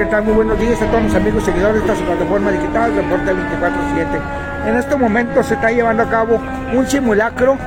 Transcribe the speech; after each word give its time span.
¿qué 0.00 0.06
tal? 0.06 0.24
Muy 0.24 0.32
buenos 0.32 0.58
días 0.58 0.80
a 0.80 0.86
todos 0.86 1.02
mis 1.02 1.14
amigos 1.14 1.44
seguidores 1.44 1.84
de 1.84 1.92
esta 1.92 2.06
plataforma 2.06 2.50
digital, 2.50 2.90
Reporte 2.96 3.34
24-7. 3.34 4.66
En 4.66 4.76
este 4.76 4.96
momento 4.96 5.42
se 5.42 5.52
está 5.52 5.70
llevando 5.70 6.02
a 6.02 6.08
cabo 6.08 6.40
un 6.72 6.86
simulacro 6.86 7.58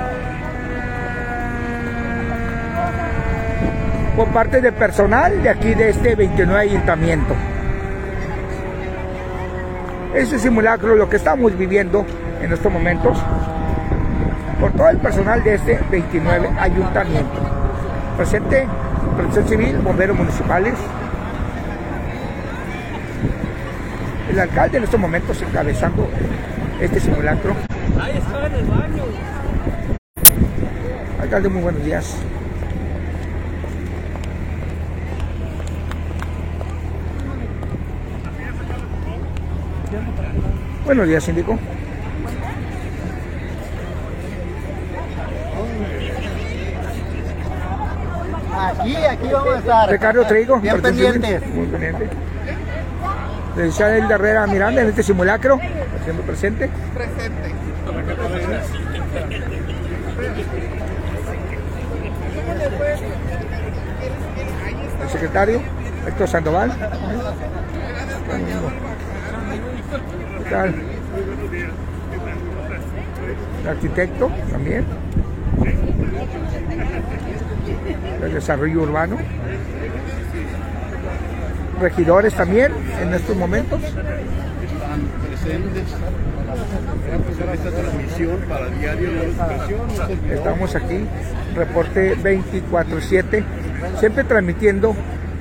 por 4.16 4.30
parte 4.30 4.62
del 4.62 4.74
personal 4.74 5.44
de 5.44 5.50
aquí 5.50 5.76
de 5.76 5.90
este 5.90 6.16
29 6.16 6.60
ayuntamiento. 6.60 7.36
Ese 10.16 10.40
simulacro 10.40 10.96
lo 10.96 11.08
que 11.08 11.18
estamos 11.18 11.56
viviendo 11.56 12.04
en 12.42 12.52
estos 12.52 12.72
momentos 12.72 13.16
por 14.60 14.72
todo 14.72 14.90
el 14.90 14.98
personal 14.98 15.44
de 15.44 15.54
este 15.54 15.80
29 15.92 16.50
ayuntamiento. 16.60 17.40
Presente 18.18 18.68
protección 19.18 19.48
civil, 19.48 19.78
bomberos 19.84 20.18
municipales. 20.18 20.74
El 24.30 24.40
alcalde 24.40 24.78
en 24.78 24.84
estos 24.86 25.00
momentos 25.00 25.42
encabezando 25.42 26.08
este 26.80 27.00
simulacro. 27.00 27.56
Ahí 28.02 28.18
estaba 28.18 28.48
en 28.48 28.54
el 28.54 28.66
baño. 28.66 29.04
Alcalde, 31.22 31.50
muy 31.50 31.62
buenos 31.62 31.84
días. 31.84 32.16
Buenos 40.86 41.08
días, 41.08 41.24
síndico. 41.24 41.58
Aquí, 48.56 48.96
aquí 48.96 49.28
vamos 49.32 49.56
a 49.56 49.60
estar. 49.60 49.90
Ricardo 49.90 50.26
Trigo. 50.26 50.60
Bien 50.60 50.82
pendientes. 50.82 51.48
Muy 51.48 51.68
pendiente. 51.68 52.10
Licenciada 53.56 53.98
Hilda 54.00 54.16
Herrera 54.16 54.48
Miranda 54.48 54.82
en 54.82 54.90
este 54.90 55.04
simulacro, 55.04 55.60
haciendo 56.00 56.24
presente. 56.24 56.70
El 65.04 65.10
secretario, 65.10 65.62
Héctor 66.08 66.28
Sandoval. 66.28 66.72
¿Qué 70.40 70.50
tal? 70.50 70.76
El 73.62 73.70
arquitecto 73.70 74.32
también. 74.52 74.86
El 78.24 78.34
desarrollo 78.34 78.82
urbano. 78.82 79.18
Regidores 81.84 82.34
también 82.34 82.72
en 83.02 83.14
estos 83.14 83.36
momentos. 83.36 83.82
presentes 83.82 85.84
para 87.04 87.16
empezar 87.18 87.50
esta 87.54 87.70
transmisión 87.72 88.38
para 88.48 88.68
diario 88.70 89.12
de 89.12 89.26
educación. 89.26 89.82
Estamos 90.32 90.74
aquí, 90.78 91.06
reporte 91.54 92.16
24-7, 92.16 93.44
siempre 94.00 94.24
transmitiendo 94.24 94.96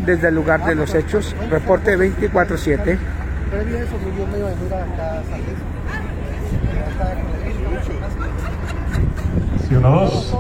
desde 0.05 0.27
el 0.29 0.35
lugar 0.35 0.65
de 0.65 0.75
los 0.75 0.93
hechos, 0.97 1.37
reporte 1.49 1.97
24-7. 1.97 2.29
Previo 2.29 2.97
a 3.77 3.81
eso, 3.81 3.93
yo 4.19 4.27
me 4.27 4.39
iba 4.39 4.49
a 4.49 4.55
venir 4.55 4.75
acá 4.75 5.21
a 5.21 5.23
San 5.23 5.39
Luis. 5.39 5.59
Ya 6.75 6.87
estaba 6.91 7.11
con 7.13 7.23
el- 7.47 7.53
Sí, 9.69 9.75
uno, 9.77 9.91
dos. 9.91 10.35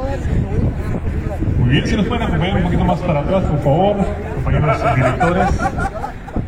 Muy 1.61 1.69
bien, 1.70 1.86
si 1.86 1.97
nos 1.97 2.06
pueden 2.06 2.23
acompañar 2.25 2.56
un 2.56 2.62
poquito 2.64 2.84
más 2.84 2.98
para 2.98 3.20
atrás, 3.20 3.45
por 3.45 3.61
favor, 3.61 3.97
compañeros 4.43 4.97
directores. 4.97 5.48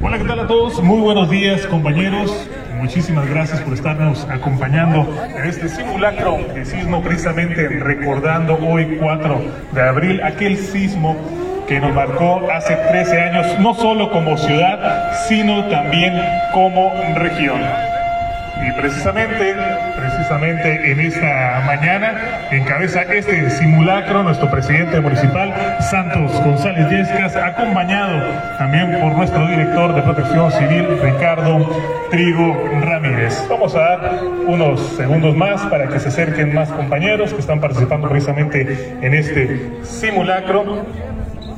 Hola, 0.03 0.19
¿qué 0.19 0.25
tal 0.25 0.41
a 0.41 0.47
todos? 0.47 0.83
Muy 0.83 1.01
buenos 1.01 1.31
días, 1.31 1.65
compañeros. 1.67 2.49
Muchísimas 2.77 3.29
gracias 3.29 3.61
por 3.61 3.73
estarnos 3.73 4.27
acompañando 4.29 5.07
en 5.35 5.45
este 5.45 5.69
simulacro 5.69 6.39
de 6.55 6.65
sismo, 6.65 7.03
precisamente 7.03 7.69
recordando 7.69 8.59
hoy 8.59 8.99
4 9.01 9.43
de 9.73 9.81
abril 9.81 10.23
aquel 10.23 10.59
sismo 10.59 11.17
que 11.69 11.79
nos 11.79 11.95
marcó 11.95 12.51
hace 12.53 12.75
13 12.75 13.21
años, 13.21 13.61
no 13.61 13.75
solo 13.75 14.11
como 14.11 14.37
ciudad, 14.37 15.13
sino 15.29 15.69
también 15.69 16.21
como 16.53 16.93
región. 17.15 17.61
Y 18.63 18.73
precisamente, 18.81 19.55
precisamente 19.97 20.91
en 20.93 21.01
esta 21.01 21.63
mañana 21.67 22.49
encabeza 22.51 23.03
este 23.03 23.51
simulacro 23.51 24.23
nuestro 24.23 24.51
presidente 24.51 25.01
municipal, 25.01 25.53
Santos 25.81 26.33
González 26.43 26.89
Yescas, 26.89 27.37
acompañado 27.37 28.23
también 28.59 29.01
por 29.01 29.13
nuestro 29.13 29.47
director 29.49 29.95
de 29.95 30.03
protección 30.03 30.53
civil, 30.53 30.87
Ricardo 31.03 31.69
Trigo 32.11 32.71
Ramírez. 32.83 33.45
Vamos 33.51 33.75
a 33.75 33.81
dar 33.81 34.21
unos 34.47 34.81
segundos 34.97 35.37
más 35.37 35.61
para 35.63 35.89
que 35.89 35.99
se 35.99 36.09
acerquen 36.09 36.55
más 36.55 36.71
compañeros 36.71 37.33
que 37.35 37.41
están 37.41 37.61
participando 37.61 38.09
precisamente 38.09 38.97
en 39.03 39.15
este 39.15 39.73
simulacro. 39.83 40.85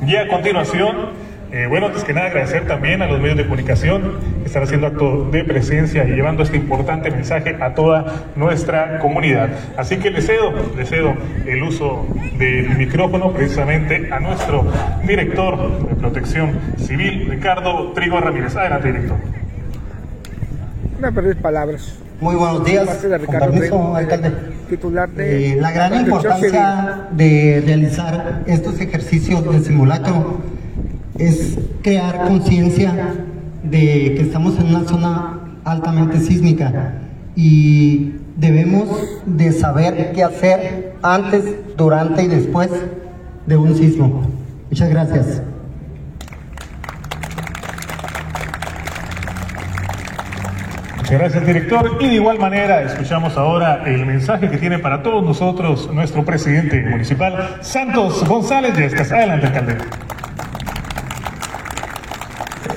Y 0.05 0.15
a 0.15 0.27
continuación, 0.27 1.09
eh, 1.51 1.65
bueno, 1.69 1.87
antes 1.87 2.03
que 2.03 2.13
nada 2.13 2.27
agradecer 2.27 2.67
también 2.67 3.01
a 3.01 3.07
los 3.07 3.21
medios 3.21 3.37
de 3.37 3.43
comunicación 3.43 4.17
que 4.41 4.47
están 4.47 4.63
haciendo 4.63 4.87
acto 4.87 5.29
de 5.31 5.45
presencia 5.45 6.03
y 6.03 6.11
llevando 6.11 6.43
este 6.43 6.57
importante 6.57 7.09
mensaje 7.09 7.55
a 7.61 7.73
toda 7.73 8.25
nuestra 8.35 8.99
comunidad. 8.99 9.49
Así 9.77 9.97
que 9.97 10.11
le 10.11 10.21
cedo, 10.21 10.51
le 10.75 10.85
cedo 10.85 11.13
el 11.45 11.63
uso 11.63 12.05
del 12.37 12.77
micrófono 12.77 13.31
precisamente 13.31 14.09
a 14.11 14.19
nuestro 14.19 14.65
director 15.05 15.87
de 15.87 15.95
protección 15.95 16.59
civil, 16.77 17.27
Ricardo 17.29 17.93
Trigo 17.93 18.19
Ramírez. 18.19 18.55
Adelante, 18.55 18.87
director. 18.87 19.17
Una 20.99 21.11
perder 21.11 21.37
palabras. 21.37 21.97
Muy 22.19 22.35
buenos 22.35 22.65
días, 22.65 22.87
con 22.87 23.21
Ricardo 23.21 23.51
permiso, 23.51 23.67
Trigo, 23.67 23.95
alcalde. 23.95 24.31
titular 24.67 25.09
de 25.09 25.53
Eh, 25.53 25.55
la 25.61 25.71
gran 25.71 25.93
importancia 25.93 27.07
de 27.11 27.63
realizar 27.65 28.41
estos 28.47 28.81
ejercicios 28.81 29.49
de 29.49 29.61
simulacro 29.61 30.41
es 31.19 31.57
crear 31.81 32.27
conciencia 32.27 32.93
de 33.63 34.13
que 34.15 34.21
estamos 34.21 34.57
en 34.59 34.75
una 34.75 34.87
zona 34.87 35.39
altamente 35.63 36.19
sísmica 36.19 36.93
y 37.35 38.13
debemos 38.35 38.87
de 39.25 39.51
saber 39.51 40.11
qué 40.13 40.23
hacer 40.23 40.93
antes, 41.01 41.43
durante 41.75 42.23
y 42.23 42.27
después 42.27 42.69
de 43.45 43.57
un 43.57 43.75
sismo. 43.75 44.23
Muchas 44.69 44.89
gracias. 44.89 45.41
Muchas 50.97 51.19
gracias, 51.19 51.45
director. 51.45 51.97
Y 52.01 52.07
de 52.07 52.15
igual 52.15 52.37
manera, 52.37 52.81
escuchamos 52.81 53.37
ahora 53.37 53.83
el 53.85 54.05
mensaje 54.05 54.49
que 54.49 54.57
tiene 54.57 54.79
para 54.79 55.03
todos 55.03 55.23
nosotros 55.23 55.89
nuestro 55.93 56.25
presidente 56.25 56.81
municipal, 56.81 57.59
Santos 57.61 58.27
González 58.27 58.75
Yescas. 58.75 59.11
Adelante, 59.11 59.47
alcalde. 59.47 59.77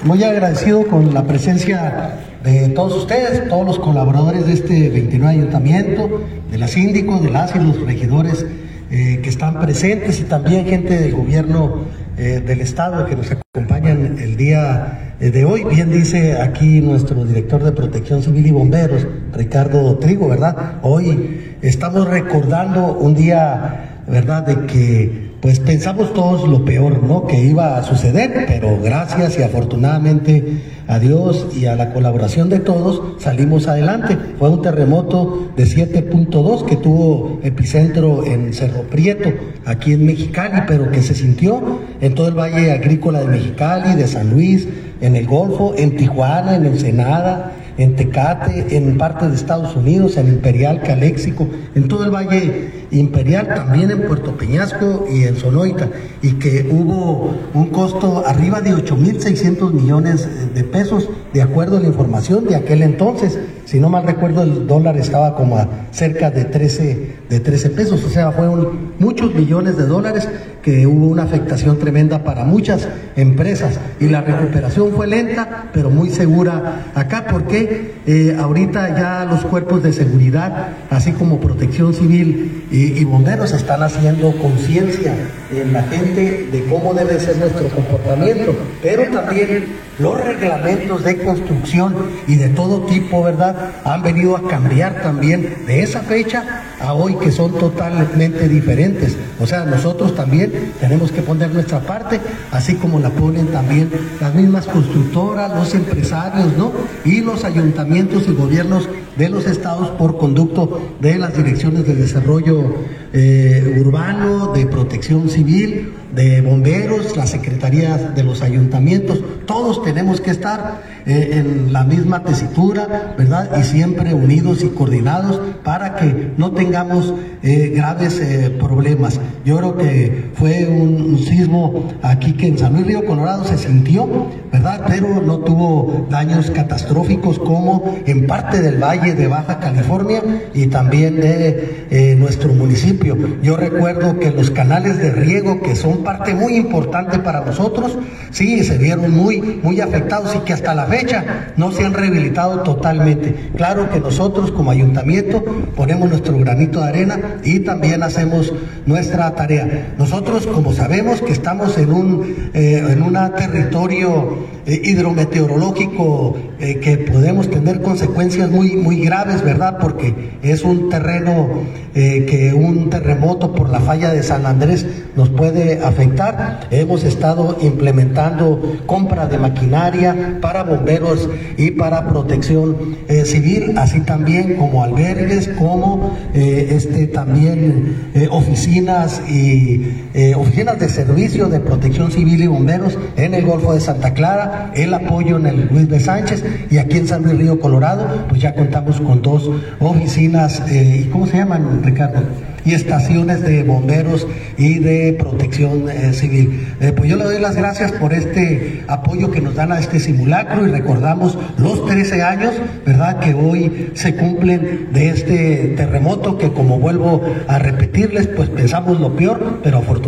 Muy 0.04 0.24
agradecido 0.24 0.86
con 0.86 1.12
la 1.12 1.26
presencia 1.26 2.20
de 2.42 2.70
todos 2.70 2.96
ustedes, 2.96 3.46
todos 3.48 3.66
los 3.66 3.78
colaboradores 3.78 4.46
de 4.46 4.54
este 4.54 4.88
29 4.88 5.34
ayuntamiento, 5.34 6.22
de 6.50 6.56
la 6.56 6.68
síndico, 6.68 7.18
de 7.18 7.30
las 7.30 7.54
y 7.54 7.58
los 7.58 7.78
regidores 7.82 8.46
eh, 8.90 9.20
que 9.22 9.28
están 9.28 9.60
presentes 9.60 10.18
y 10.20 10.24
también 10.24 10.64
gente 10.64 10.98
del 10.98 11.12
gobierno 11.14 11.84
eh, 12.16 12.42
del 12.44 12.62
estado 12.62 13.04
que 13.04 13.14
nos 13.14 13.30
acompañan 13.30 14.16
el 14.18 14.38
día 14.38 15.16
eh, 15.20 15.30
de 15.30 15.44
hoy. 15.44 15.64
Bien 15.64 15.90
dice 15.90 16.40
aquí 16.40 16.80
nuestro 16.80 17.26
director 17.26 17.62
de 17.62 17.72
protección 17.72 18.22
civil 18.22 18.46
y 18.46 18.52
bomberos, 18.52 19.06
Ricardo 19.34 19.98
Trigo, 19.98 20.28
¿verdad? 20.28 20.78
Hoy 20.80 21.56
estamos 21.60 22.08
recordando 22.08 22.94
un 22.94 23.14
día, 23.14 24.02
¿verdad?, 24.08 24.46
de 24.46 24.66
que 24.66 25.29
pues 25.40 25.58
pensamos 25.58 26.12
todos 26.12 26.48
lo 26.48 26.64
peor, 26.64 27.02
¿no? 27.02 27.26
Que 27.26 27.42
iba 27.42 27.78
a 27.78 27.82
suceder, 27.82 28.44
pero 28.46 28.78
gracias 28.82 29.38
y 29.38 29.42
afortunadamente 29.42 30.60
a 30.86 30.98
Dios 30.98 31.46
y 31.56 31.66
a 31.66 31.76
la 31.76 31.92
colaboración 31.92 32.50
de 32.50 32.58
todos 32.58 33.22
salimos 33.22 33.66
adelante. 33.66 34.18
Fue 34.38 34.50
un 34.50 34.60
terremoto 34.60 35.50
de 35.56 35.64
7.2 35.64 36.66
que 36.66 36.76
tuvo 36.76 37.40
epicentro 37.42 38.26
en 38.26 38.52
Cerro 38.52 38.82
Prieto, 38.82 39.30
aquí 39.64 39.94
en 39.94 40.04
Mexicali, 40.04 40.62
pero 40.66 40.90
que 40.90 41.02
se 41.02 41.14
sintió 41.14 41.80
en 42.00 42.14
todo 42.14 42.28
el 42.28 42.34
Valle 42.34 42.72
Agrícola 42.72 43.20
de 43.20 43.28
Mexicali, 43.28 43.94
de 43.94 44.06
San 44.08 44.30
Luis, 44.30 44.68
en 45.00 45.16
el 45.16 45.26
Golfo, 45.26 45.74
en 45.78 45.96
Tijuana, 45.96 46.56
en 46.56 46.66
Ensenada, 46.66 47.52
en 47.78 47.96
Tecate, 47.96 48.76
en 48.76 48.98
parte 48.98 49.26
de 49.26 49.34
Estados 49.34 49.74
Unidos, 49.74 50.18
en 50.18 50.28
Imperial, 50.28 50.82
Caléxico, 50.82 51.48
en 51.74 51.88
todo 51.88 52.04
el 52.04 52.10
Valle 52.10 52.79
Imperial, 52.90 53.46
también 53.48 53.90
en 53.90 54.02
Puerto 54.02 54.36
Peñasco 54.36 55.06
y 55.10 55.24
en 55.24 55.36
Sonoita, 55.36 55.88
y 56.22 56.32
que 56.32 56.68
hubo 56.70 57.34
un 57.54 57.66
costo 57.66 58.24
arriba 58.26 58.60
de 58.60 58.74
8.600 58.74 59.72
millones 59.72 60.28
de 60.54 60.64
pesos, 60.64 61.08
de 61.32 61.42
acuerdo 61.42 61.76
a 61.76 61.80
la 61.80 61.86
información 61.86 62.46
de 62.46 62.56
aquel 62.56 62.82
entonces. 62.82 63.38
Si 63.64 63.78
no 63.78 63.88
mal 63.88 64.04
recuerdo, 64.04 64.42
el 64.42 64.66
dólar 64.66 64.96
estaba 64.96 65.36
como 65.36 65.56
a 65.56 65.68
cerca 65.92 66.30
de 66.30 66.44
13, 66.44 67.16
de 67.28 67.40
13 67.40 67.70
pesos, 67.70 68.04
o 68.04 68.08
sea, 68.08 68.32
fueron 68.32 68.92
muchos 68.98 69.34
millones 69.34 69.76
de 69.76 69.86
dólares 69.86 70.28
que 70.62 70.86
hubo 70.86 71.06
una 71.06 71.24
afectación 71.24 71.78
tremenda 71.78 72.22
para 72.24 72.44
muchas 72.44 72.88
empresas 73.16 73.78
y 73.98 74.08
la 74.08 74.20
recuperación 74.20 74.92
fue 74.92 75.06
lenta 75.06 75.64
pero 75.72 75.90
muy 75.90 76.10
segura 76.10 76.86
acá 76.94 77.26
porque 77.30 77.94
eh, 78.06 78.36
ahorita 78.38 78.96
ya 78.96 79.24
los 79.24 79.44
cuerpos 79.44 79.82
de 79.82 79.92
seguridad 79.92 80.68
así 80.90 81.12
como 81.12 81.40
protección 81.40 81.94
civil 81.94 82.66
y, 82.70 82.98
y 82.98 83.04
bomberos 83.04 83.52
están 83.52 83.82
haciendo 83.82 84.32
conciencia 84.36 85.14
en 85.52 85.72
la 85.72 85.82
gente 85.84 86.48
de 86.52 86.64
cómo 86.68 86.94
debe 86.94 87.18
ser 87.18 87.36
nuestro 87.38 87.68
comportamiento 87.68 88.54
pero 88.82 89.04
también 89.10 89.64
los 90.00 90.18
reglamentos 90.18 91.04
de 91.04 91.18
construcción 91.18 91.94
y 92.26 92.36
de 92.36 92.48
todo 92.48 92.86
tipo, 92.86 93.22
¿verdad? 93.22 93.72
Han 93.84 94.02
venido 94.02 94.36
a 94.36 94.48
cambiar 94.48 95.02
también 95.02 95.66
de 95.66 95.82
esa 95.82 96.00
fecha 96.00 96.64
a 96.80 96.94
hoy 96.94 97.16
que 97.16 97.30
son 97.30 97.52
totalmente 97.58 98.48
diferentes. 98.48 99.16
O 99.38 99.46
sea, 99.46 99.64
nosotros 99.64 100.14
también 100.14 100.49
tenemos 100.80 101.12
que 101.12 101.22
poner 101.22 101.52
nuestra 101.52 101.80
parte, 101.80 102.20
así 102.50 102.74
como 102.74 102.98
la 102.98 103.10
ponen 103.10 103.48
también 103.48 103.90
las 104.20 104.34
mismas 104.34 104.66
constructoras, 104.66 105.54
los 105.54 105.74
empresarios, 105.74 106.56
¿no? 106.56 106.72
Y 107.04 107.20
los 107.20 107.44
ayuntamientos 107.44 108.24
y 108.28 108.32
gobiernos 108.32 108.88
de 109.16 109.28
los 109.28 109.46
estados 109.46 109.90
por 109.90 110.16
conducto 110.16 110.80
de 111.00 111.18
las 111.18 111.36
direcciones 111.36 111.86
de 111.86 111.94
desarrollo 111.94 112.74
eh, 113.12 113.76
urbano, 113.84 114.52
de 114.52 114.66
protección 114.66 115.28
civil, 115.28 115.92
de 116.14 116.40
bomberos, 116.40 117.16
las 117.16 117.30
secretarías 117.30 118.14
de 118.14 118.22
los 118.22 118.40
ayuntamientos, 118.40 119.20
todos 119.46 119.82
tenemos 119.82 120.20
que 120.20 120.30
estar 120.30 120.82
eh, 121.06 121.30
en 121.32 121.72
la 121.72 121.84
misma 121.84 122.22
tesitura, 122.22 123.14
¿verdad? 123.18 123.58
Y 123.58 123.64
siempre 123.64 124.14
unidos 124.14 124.62
y 124.62 124.68
coordinados 124.68 125.40
para 125.64 125.96
que 125.96 126.30
no 126.36 126.52
tengamos 126.52 127.12
eh, 127.42 127.72
graves 127.74 128.22
problemas. 128.58 129.20
Yo 129.44 129.56
creo 129.58 129.76
que 129.76 130.30
fue 130.40 130.66
un, 130.66 131.18
sismo 131.18 131.84
aquí 132.00 132.32
que 132.32 132.46
en 132.46 132.58
San 132.58 132.72
Luis 132.72 132.86
Río 132.86 133.04
Colorado 133.04 133.44
se 133.44 133.58
sintió, 133.58 134.08
¿verdad? 134.52 134.84
Pero 134.88 135.20
no 135.20 135.38
tuvo 135.38 136.06
daños 136.10 136.50
catastróficos 136.50 137.38
como 137.38 137.98
en 138.06 138.26
parte 138.26 138.60
del 138.60 138.82
valle 138.82 139.14
de 139.14 139.26
Baja 139.26 139.58
California 139.60 140.22
y 140.54 140.66
también 140.66 141.16
de 141.16 142.16
nuestro 142.18 142.52
municipio. 142.52 143.16
Yo 143.42 143.56
recuerdo 143.56 144.18
que 144.18 144.30
los 144.30 144.50
canales 144.50 144.98
de 144.98 145.12
riego 145.12 145.60
que 145.60 145.76
son 145.76 146.02
parte 146.02 146.34
muy 146.34 146.56
importante 146.56 147.18
para 147.18 147.40
nosotros, 147.40 147.98
sí, 148.30 148.62
se 148.64 148.78
vieron 148.78 149.10
muy, 149.10 149.60
muy 149.62 149.80
afectados 149.80 150.34
y 150.34 150.40
que 150.40 150.52
hasta 150.52 150.74
la 150.74 150.86
fecha 150.86 151.52
no 151.56 151.72
se 151.72 151.84
han 151.84 151.94
rehabilitado 151.94 152.60
totalmente. 152.60 153.50
Claro 153.56 153.90
que 153.90 154.00
nosotros 154.00 154.50
como 154.50 154.70
ayuntamiento 154.70 155.44
ponemos 155.76 156.08
nuestro 156.08 156.36
granito 156.38 156.80
de 156.80 156.88
arena 156.88 157.20
y 157.44 157.60
también 157.60 158.02
hacemos 158.02 158.52
nuestra 158.86 159.34
tarea. 159.34 159.94
Nosotros, 159.98 160.46
como 160.46 160.72
sabemos 160.72 161.20
que 161.20 161.32
estamos 161.32 161.76
en 161.78 161.92
un 161.92 162.50
eh, 162.54 162.84
en 162.90 163.02
una 163.02 163.34
territorio 163.34 164.10
eh, 164.10 164.39
hidrometeorológico 164.66 166.36
eh, 166.60 166.78
que 166.78 166.98
podemos 166.98 167.48
tener 167.48 167.80
consecuencias 167.80 168.50
muy, 168.50 168.76
muy 168.76 169.00
graves, 169.00 169.42
¿verdad? 169.42 169.78
Porque 169.80 170.32
es 170.42 170.62
un 170.62 170.90
terreno 170.90 171.48
eh, 171.94 172.26
que 172.28 172.52
un 172.52 172.90
terremoto 172.90 173.54
por 173.54 173.70
la 173.70 173.80
falla 173.80 174.12
de 174.12 174.22
San 174.22 174.44
Andrés 174.44 174.86
nos 175.16 175.30
puede 175.30 175.82
afectar. 175.82 176.68
Hemos 176.70 177.04
estado 177.04 177.56
implementando 177.62 178.76
compra 178.84 179.26
de 179.26 179.38
maquinaria 179.38 180.38
para 180.42 180.62
bomberos 180.62 181.30
y 181.56 181.70
para 181.70 182.06
protección 182.06 182.96
eh, 183.08 183.24
civil, 183.24 183.78
así 183.78 184.00
también 184.00 184.56
como 184.56 184.84
albergues, 184.84 185.48
como 185.48 186.18
este 186.34 187.06
también 187.06 188.10
oficinas 188.30 189.22
y 189.28 190.06
oficinas 190.36 190.78
de 190.78 190.88
servicio 190.88 191.48
de 191.48 191.60
protección 191.60 192.10
civil 192.12 192.42
y 192.42 192.46
bomberos 192.46 192.98
en 193.16 193.34
el 193.34 193.46
Golfo 193.46 193.72
de 193.72 193.80
Santa 193.80 194.12
Clara, 194.12 194.72
el 194.74 194.92
apoyo 194.92 195.38
en 195.38 195.46
el 195.46 195.68
Luis 195.68 195.88
de 195.88 196.00
Sánchez 196.00 196.44
y 196.70 196.78
aquí 196.78 196.98
en 196.98 197.06
San 197.06 197.22
Luis 197.22 197.38
Río 197.38 197.60
Colorado, 197.60 198.26
pues 198.28 198.40
ya 198.40 198.54
contamos 198.54 199.00
con 199.00 199.22
dos 199.22 199.50
oficinas, 199.78 200.62
¿y 200.70 201.04
cómo 201.04 201.26
se 201.26 201.38
llaman, 201.38 201.82
Ricardo? 201.82 202.20
y 202.64 202.74
estaciones 202.74 203.42
de 203.42 203.62
bomberos 203.62 204.26
y 204.56 204.78
de 204.78 205.14
protección 205.18 205.88
eh, 205.88 206.12
civil. 206.12 206.74
Eh, 206.80 206.92
pues 206.92 207.08
yo 207.08 207.16
le 207.16 207.24
doy 207.24 207.40
las 207.40 207.56
gracias 207.56 207.92
por 207.92 208.12
este 208.12 208.84
apoyo 208.88 209.30
que 209.30 209.40
nos 209.40 209.54
dan 209.54 209.72
a 209.72 209.78
este 209.78 210.00
simulacro 210.00 210.66
y 210.66 210.70
recordamos 210.70 211.38
los 211.58 211.86
13 211.86 212.22
años, 212.22 212.52
¿verdad? 212.84 213.18
Que 213.20 213.34
hoy 213.34 213.90
se 213.94 214.14
cumplen 214.14 214.88
de 214.92 215.10
este 215.10 215.74
terremoto 215.76 216.38
que 216.38 216.52
como 216.52 216.78
vuelvo 216.78 217.22
a 217.48 217.58
repetirles, 217.58 218.26
pues 218.28 218.48
pensamos 218.48 219.00
lo 219.00 219.14
peor, 219.16 219.60
pero 219.62 219.78
afortunadamente 219.78 219.99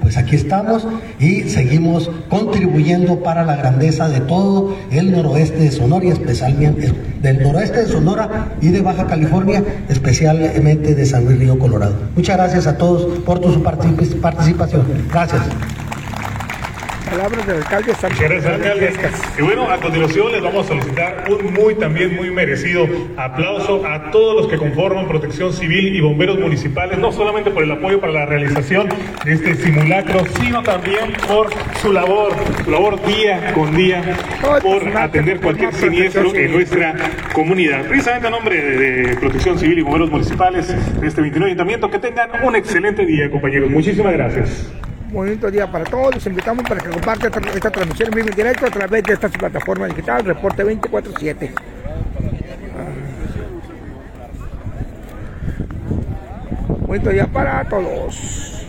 pues 0.00 0.16
aquí 0.16 0.36
estamos 0.36 0.86
y 1.18 1.42
seguimos 1.42 2.10
contribuyendo 2.28 3.22
para 3.22 3.44
la 3.44 3.56
grandeza 3.56 4.08
de 4.08 4.20
todo 4.20 4.76
el 4.90 5.12
noroeste 5.12 5.58
de 5.58 5.70
Sonora 5.70 6.04
y 6.04 6.08
especialmente 6.08 6.92
del 7.22 7.42
noroeste 7.42 7.80
de 7.80 7.86
Sonora 7.86 8.56
y 8.60 8.68
de 8.68 8.80
Baja 8.80 9.06
California, 9.06 9.62
especialmente 9.88 10.94
de 10.94 11.06
San 11.06 11.24
Luis 11.24 11.38
Río 11.38 11.58
Colorado. 11.58 11.94
Muchas 12.16 12.36
gracias 12.36 12.66
a 12.66 12.76
todos 12.76 13.20
por 13.20 13.40
tu 13.40 13.62
participación. 13.62 14.84
Gracias. 15.10 15.42
Palabras 17.10 17.44
del 17.44 17.56
alcalde 17.56 17.92
Muchas 17.92 18.20
gracias, 18.20 18.46
alcalde. 18.46 18.92
Y 19.36 19.42
bueno, 19.42 19.68
a 19.68 19.78
continuación 19.78 20.30
les 20.30 20.40
vamos 20.40 20.66
a 20.66 20.68
solicitar 20.68 21.24
un 21.28 21.52
muy, 21.52 21.74
también 21.74 22.14
muy 22.14 22.30
merecido 22.30 22.86
aplauso 23.16 23.84
a 23.84 24.12
todos 24.12 24.36
los 24.36 24.46
que 24.46 24.56
conforman 24.56 25.08
Protección 25.08 25.52
Civil 25.52 25.96
y 25.96 26.00
Bomberos 26.00 26.38
Municipales, 26.38 26.98
no 26.98 27.10
solamente 27.10 27.50
por 27.50 27.64
el 27.64 27.72
apoyo 27.72 28.00
para 28.00 28.12
la 28.12 28.26
realización 28.26 28.88
de 29.24 29.32
este 29.32 29.56
simulacro, 29.56 30.20
sino 30.40 30.62
también 30.62 31.12
por 31.26 31.48
su 31.82 31.92
labor, 31.92 32.32
su 32.64 32.70
labor 32.70 33.04
día 33.04 33.54
con 33.54 33.74
día, 33.74 34.02
por 34.62 34.96
atender 34.96 35.40
cualquier 35.40 35.74
siniestro 35.74 36.32
en 36.32 36.52
nuestra 36.52 36.94
comunidad. 37.32 37.86
Precisamente 37.86 38.28
a 38.28 38.30
nombre 38.30 38.56
de 38.56 39.16
Protección 39.16 39.58
Civil 39.58 39.80
y 39.80 39.82
Bomberos 39.82 40.10
Municipales 40.12 40.68
de 41.00 41.08
este 41.08 41.20
29 41.20 41.50
Ayuntamiento, 41.50 41.90
que 41.90 41.98
tengan 41.98 42.30
un 42.44 42.54
excelente 42.54 43.04
día, 43.04 43.28
compañeros. 43.28 43.68
Muchísimas 43.68 44.12
gracias 44.12 44.70
bonito 45.10 45.50
día 45.50 45.70
para 45.70 45.84
todos. 45.84 46.14
Los 46.14 46.26
invitamos 46.26 46.64
para 46.64 46.80
que 46.80 46.88
compartan 46.88 47.44
esta, 47.48 47.70
transmisión 47.70 48.08
en 48.08 48.14
vivo 48.14 48.28
en 48.28 48.36
directo 48.36 48.66
a 48.66 48.70
través 48.70 49.02
de 49.04 49.12
esta 49.14 49.28
plataforma 49.28 49.86
digital, 49.86 50.24
Reporte 50.24 50.64
24-7. 50.64 51.50
Bonito 56.86 57.10
día 57.10 57.26
para 57.26 57.64
todos. 57.68 58.59